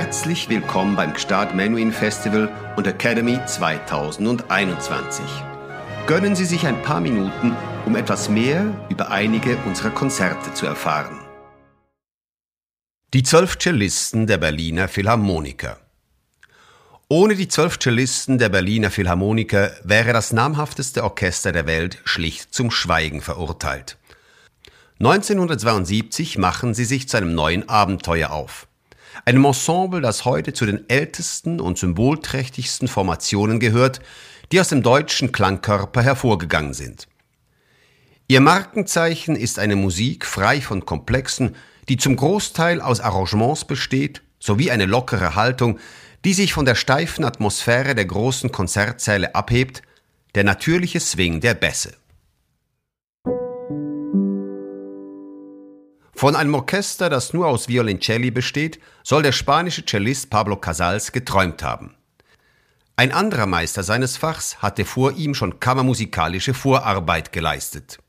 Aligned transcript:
Herzlich 0.00 0.48
willkommen 0.48 0.96
beim 0.96 1.12
Gstaad 1.12 1.54
Menuhin 1.54 1.92
Festival 1.92 2.48
und 2.78 2.86
Academy 2.86 3.38
2021. 3.44 5.22
Gönnen 6.06 6.34
Sie 6.34 6.46
sich 6.46 6.66
ein 6.66 6.80
paar 6.80 7.02
Minuten, 7.02 7.54
um 7.84 7.94
etwas 7.94 8.30
mehr 8.30 8.64
über 8.88 9.10
einige 9.10 9.58
unserer 9.66 9.90
Konzerte 9.90 10.54
zu 10.54 10.64
erfahren. 10.64 11.18
Die 13.12 13.22
zwölf 13.22 13.58
Cellisten 13.58 14.26
der 14.26 14.38
Berliner 14.38 14.88
Philharmoniker. 14.88 15.78
Ohne 17.10 17.34
die 17.34 17.48
zwölf 17.48 17.78
Cellisten 17.78 18.38
der 18.38 18.48
Berliner 18.48 18.90
Philharmoniker 18.90 19.70
wäre 19.84 20.14
das 20.14 20.32
namhafteste 20.32 21.04
Orchester 21.04 21.52
der 21.52 21.66
Welt 21.66 21.98
schlicht 22.04 22.54
zum 22.54 22.70
Schweigen 22.70 23.20
verurteilt. 23.20 23.98
1972 24.98 26.38
machen 26.38 26.72
sie 26.72 26.86
sich 26.86 27.06
zu 27.06 27.18
einem 27.18 27.34
neuen 27.34 27.68
Abenteuer 27.68 28.30
auf. 28.30 28.66
Einem 29.24 29.44
Ensemble, 29.44 30.00
das 30.00 30.24
heute 30.24 30.52
zu 30.52 30.66
den 30.66 30.88
ältesten 30.88 31.60
und 31.60 31.78
symbolträchtigsten 31.78 32.88
Formationen 32.88 33.60
gehört, 33.60 34.00
die 34.52 34.60
aus 34.60 34.68
dem 34.68 34.82
deutschen 34.82 35.32
Klangkörper 35.32 36.02
hervorgegangen 36.02 36.74
sind. 36.74 37.06
Ihr 38.28 38.40
Markenzeichen 38.40 39.36
ist 39.36 39.58
eine 39.58 39.76
Musik 39.76 40.24
frei 40.24 40.60
von 40.60 40.86
Komplexen, 40.86 41.56
die 41.88 41.96
zum 41.96 42.16
Großteil 42.16 42.80
aus 42.80 43.00
Arrangements 43.00 43.64
besteht, 43.64 44.22
sowie 44.38 44.70
eine 44.70 44.86
lockere 44.86 45.34
Haltung, 45.34 45.78
die 46.24 46.34
sich 46.34 46.52
von 46.52 46.64
der 46.64 46.74
steifen 46.74 47.24
Atmosphäre 47.24 47.94
der 47.94 48.04
großen 48.04 48.52
Konzertsäle 48.52 49.34
abhebt, 49.34 49.82
der 50.34 50.44
natürliche 50.44 51.00
Swing 51.00 51.40
der 51.40 51.54
Bässe. 51.54 51.99
Von 56.20 56.36
einem 56.36 56.54
Orchester, 56.54 57.08
das 57.08 57.32
nur 57.32 57.46
aus 57.46 57.66
Violoncelli 57.66 58.30
besteht, 58.30 58.78
soll 59.02 59.22
der 59.22 59.32
spanische 59.32 59.86
Cellist 59.86 60.28
Pablo 60.28 60.54
Casals 60.56 61.12
geträumt 61.12 61.62
haben. 61.62 61.94
Ein 62.94 63.10
anderer 63.10 63.46
Meister 63.46 63.82
seines 63.82 64.18
Fachs 64.18 64.58
hatte 64.58 64.84
vor 64.84 65.12
ihm 65.12 65.34
schon 65.34 65.60
kammermusikalische 65.60 66.52
Vorarbeit 66.52 67.32
geleistet. 67.32 68.00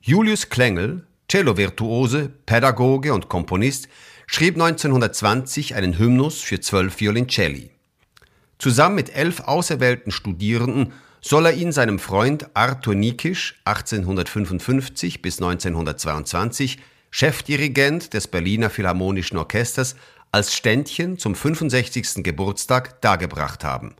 Julius 0.00 0.48
Klengel, 0.48 1.06
Cello-Virtuose, 1.28 2.28
Pädagoge 2.44 3.14
und 3.14 3.28
Komponist, 3.28 3.86
schrieb 4.26 4.54
1920 4.54 5.76
einen 5.76 5.96
Hymnus 5.96 6.40
für 6.40 6.58
zwölf 6.58 6.98
Violoncelli. 6.98 7.70
Zusammen 8.58 8.96
mit 8.96 9.14
elf 9.14 9.42
auserwählten 9.42 10.10
Studierenden 10.10 10.92
soll 11.20 11.46
er 11.46 11.52
ihn 11.52 11.70
seinem 11.70 12.00
Freund 12.00 12.48
Arthur 12.54 12.96
Nikisch 12.96 13.60
1855 13.64 15.22
bis 15.22 15.40
1922 15.40 16.78
Chefdirigent 17.10 18.12
des 18.12 18.28
Berliner 18.28 18.70
Philharmonischen 18.70 19.38
Orchesters, 19.38 19.96
als 20.30 20.54
Ständchen 20.54 21.18
zum 21.18 21.34
65. 21.34 22.22
Geburtstag 22.22 23.00
dargebracht 23.00 23.64
haben. 23.64 23.96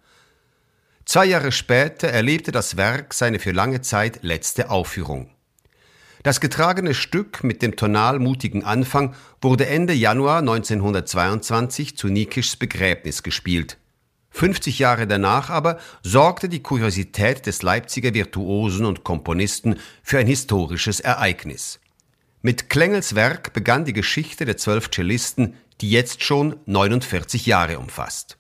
Zwei 1.04 1.24
Jahre 1.24 1.52
später 1.52 2.08
erlebte 2.08 2.52
das 2.52 2.76
Werk 2.76 3.14
seine 3.14 3.38
für 3.38 3.52
lange 3.52 3.80
Zeit 3.80 4.22
letzte 4.22 4.68
Aufführung. 4.70 5.30
Das 6.22 6.40
getragene 6.40 6.92
Stück 6.92 7.44
mit 7.44 7.62
dem 7.62 7.76
tonal 7.76 8.18
mutigen 8.18 8.64
Anfang 8.64 9.14
wurde 9.40 9.66
Ende 9.66 9.94
Januar 9.94 10.40
1922 10.40 11.96
zu 11.96 12.08
Nikischs 12.08 12.56
Begräbnis 12.56 13.22
gespielt. 13.22 13.78
50 14.30 14.78
Jahre 14.78 15.06
danach 15.06 15.48
aber 15.48 15.78
sorgte 16.02 16.50
die 16.50 16.62
Kuriosität 16.62 17.46
des 17.46 17.62
Leipziger 17.62 18.12
Virtuosen 18.12 18.84
und 18.84 19.04
Komponisten 19.04 19.76
für 20.02 20.18
ein 20.18 20.26
historisches 20.26 21.00
Ereignis. 21.00 21.80
Mit 22.40 22.70
Klengels 22.70 23.16
Werk 23.16 23.52
begann 23.52 23.84
die 23.84 23.92
Geschichte 23.92 24.44
der 24.44 24.56
zwölf 24.56 24.90
Cellisten, 24.90 25.54
die 25.80 25.90
jetzt 25.90 26.22
schon 26.22 26.56
49 26.66 27.46
Jahre 27.46 27.80
umfasst. 27.80 28.38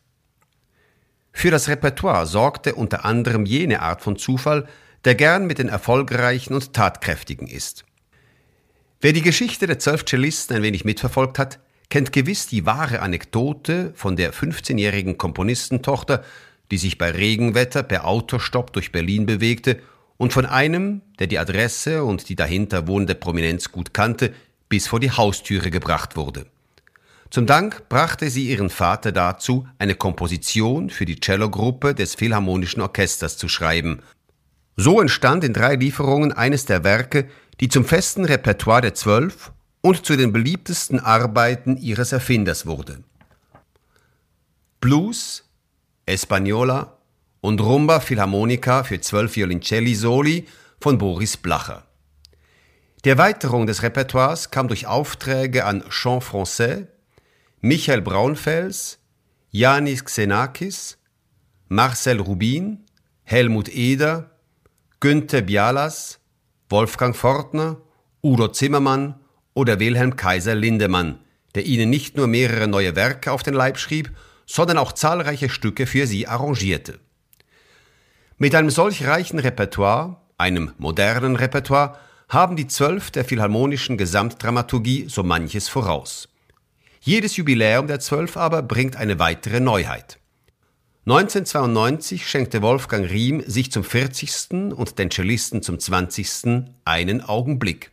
Für 1.32 1.50
das 1.50 1.68
Repertoire 1.68 2.26
sorgte 2.26 2.76
unter 2.76 3.04
anderem 3.04 3.44
jene 3.44 3.82
Art 3.82 4.02
von 4.02 4.16
Zufall, 4.16 4.68
der 5.04 5.16
gern 5.16 5.46
mit 5.46 5.58
den 5.58 5.68
Erfolgreichen 5.68 6.54
und 6.54 6.72
Tatkräftigen 6.74 7.48
ist. 7.48 7.84
Wer 9.00 9.12
die 9.12 9.22
Geschichte 9.22 9.66
der 9.66 9.78
zwölf 9.78 10.04
Cellisten 10.04 10.56
ein 10.56 10.62
wenig 10.62 10.84
mitverfolgt 10.84 11.38
hat, 11.38 11.58
kennt 11.88 12.12
gewiss 12.12 12.46
die 12.46 12.66
wahre 12.66 13.00
Anekdote 13.00 13.92
von 13.94 14.16
der 14.16 14.32
15-jährigen 14.32 15.18
Komponistentochter, 15.18 16.24
die 16.70 16.78
sich 16.78 16.98
bei 16.98 17.10
Regenwetter 17.10 17.82
per 17.82 18.06
Autostopp 18.06 18.72
durch 18.72 18.92
Berlin 18.92 19.26
bewegte 19.26 19.80
und 20.18 20.32
von 20.32 20.44
einem, 20.44 21.00
der 21.18 21.28
die 21.28 21.38
Adresse 21.38 22.04
und 22.04 22.28
die 22.28 22.36
dahinter 22.36 22.86
wohnende 22.86 23.14
Prominenz 23.14 23.72
gut 23.72 23.94
kannte, 23.94 24.34
bis 24.68 24.86
vor 24.86 25.00
die 25.00 25.12
Haustüre 25.12 25.70
gebracht 25.70 26.16
wurde. 26.16 26.46
Zum 27.30 27.46
Dank 27.46 27.88
brachte 27.88 28.30
sie 28.30 28.48
ihren 28.48 28.70
Vater 28.70 29.12
dazu, 29.12 29.66
eine 29.78 29.94
Komposition 29.94 30.90
für 30.90 31.04
die 31.04 31.20
Cellogruppe 31.20 31.94
des 31.94 32.14
Philharmonischen 32.14 32.82
Orchesters 32.82 33.36
zu 33.36 33.48
schreiben. 33.48 34.02
So 34.76 35.00
entstand 35.00 35.44
in 35.44 35.52
drei 35.52 35.76
Lieferungen 35.76 36.32
eines 36.32 36.64
der 36.64 36.84
Werke, 36.84 37.28
die 37.60 37.68
zum 37.68 37.84
festen 37.84 38.24
Repertoire 38.24 38.80
der 38.80 38.94
Zwölf 38.94 39.52
und 39.80 40.04
zu 40.04 40.16
den 40.16 40.32
beliebtesten 40.32 41.00
Arbeiten 41.00 41.76
ihres 41.76 42.12
Erfinders 42.12 42.66
wurde. 42.66 43.02
Blues, 44.80 45.44
Española 46.06 46.97
und 47.40 47.60
Rumba 47.60 48.00
Philharmonica 48.00 48.84
für 48.84 49.00
zwölf 49.00 49.36
Violoncelli 49.36 49.94
Soli 49.94 50.46
von 50.80 50.98
Boris 50.98 51.36
Blacher. 51.36 51.84
Die 53.04 53.10
Erweiterung 53.10 53.66
des 53.66 53.82
Repertoires 53.82 54.50
kam 54.50 54.68
durch 54.68 54.86
Aufträge 54.86 55.64
an 55.64 55.84
Chant 55.88 56.22
Français, 56.22 56.86
Michael 57.60 58.02
Braunfels, 58.02 58.98
Yanis 59.50 60.04
Xenakis, 60.04 60.98
Marcel 61.68 62.20
Rubin, 62.20 62.84
Helmut 63.22 63.68
Eder, 63.68 64.30
Günther 65.00 65.42
Bialas, 65.42 66.18
Wolfgang 66.68 67.14
Fortner, 67.14 67.80
Udo 68.22 68.48
Zimmermann 68.48 69.20
oder 69.54 69.78
Wilhelm 69.78 70.16
Kaiser 70.16 70.54
Lindemann, 70.54 71.20
der 71.54 71.66
ihnen 71.66 71.90
nicht 71.90 72.16
nur 72.16 72.26
mehrere 72.26 72.66
neue 72.66 72.96
Werke 72.96 73.32
auf 73.32 73.42
den 73.42 73.54
Leib 73.54 73.78
schrieb, 73.78 74.10
sondern 74.46 74.78
auch 74.78 74.92
zahlreiche 74.92 75.48
Stücke 75.48 75.86
für 75.86 76.06
sie 76.06 76.26
arrangierte. 76.26 76.98
Mit 78.40 78.54
einem 78.54 78.70
solch 78.70 79.04
reichen 79.04 79.40
Repertoire, 79.40 80.16
einem 80.36 80.70
modernen 80.78 81.34
Repertoire, 81.34 81.98
haben 82.28 82.54
die 82.54 82.68
Zwölf 82.68 83.10
der 83.10 83.24
philharmonischen 83.24 83.98
Gesamtdramaturgie 83.98 85.06
so 85.08 85.24
manches 85.24 85.68
voraus. 85.68 86.28
Jedes 87.00 87.36
Jubiläum 87.36 87.88
der 87.88 87.98
Zwölf 87.98 88.36
aber 88.36 88.62
bringt 88.62 88.94
eine 88.94 89.18
weitere 89.18 89.58
Neuheit. 89.58 90.20
1992 91.06 92.28
schenkte 92.28 92.62
Wolfgang 92.62 93.10
Riem 93.10 93.42
sich 93.44 93.72
zum 93.72 93.82
40. 93.82 94.72
und 94.72 95.00
den 95.00 95.10
Cellisten 95.10 95.60
zum 95.60 95.80
20. 95.80 96.64
einen 96.84 97.22
Augenblick. 97.22 97.90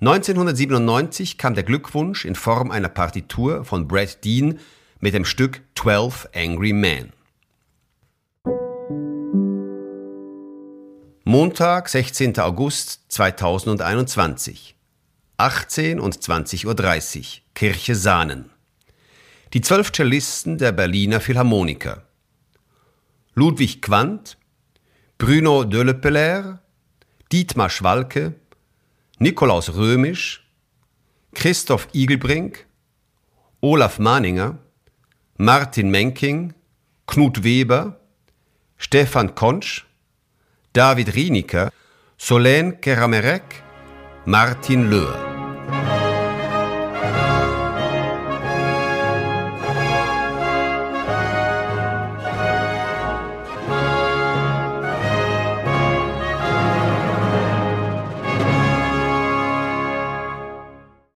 1997 0.00 1.38
kam 1.38 1.54
der 1.54 1.64
Glückwunsch 1.64 2.26
in 2.26 2.34
Form 2.34 2.70
einer 2.70 2.90
Partitur 2.90 3.64
von 3.64 3.88
Brad 3.88 4.22
Dean 4.22 4.58
mit 5.00 5.14
dem 5.14 5.24
Stück 5.24 5.62
12 5.76 6.28
Angry 6.34 6.74
Men. 6.74 7.15
Montag, 11.28 11.88
16. 11.88 12.38
August 12.38 13.00
2021. 13.08 14.76
18 15.38 15.98
und 15.98 16.16
20.30 16.16 16.66
Uhr. 16.66 17.42
Kirche 17.52 17.96
Sahnen. 17.96 18.50
Die 19.52 19.60
zwölf 19.60 19.90
Cellisten 19.90 20.56
der 20.56 20.70
Berliner 20.70 21.18
Philharmoniker. 21.18 22.04
Ludwig 23.34 23.82
Quandt, 23.82 24.38
Bruno 25.18 25.64
Delepeler, 25.64 26.62
Dietmar 27.32 27.70
Schwalke, 27.70 28.36
Nikolaus 29.18 29.74
Römisch, 29.74 30.48
Christoph 31.34 31.88
Igelbrink, 31.92 32.66
Olaf 33.60 33.98
Mahninger, 33.98 34.58
Martin 35.38 35.90
Menking, 35.90 36.54
Knut 37.08 37.42
Weber, 37.42 37.98
Stefan 38.76 39.34
Konsch, 39.34 39.85
David 40.76 41.08
Rienecker, 41.08 41.70
Solène 42.18 42.78
Keramerek, 42.78 43.62
Martin 44.26 44.90
Löhr. 44.90 45.35